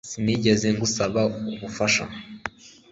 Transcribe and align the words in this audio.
Sinigeze 0.09 0.67
ngusaba 0.75 1.21
ubufasha 1.55 2.03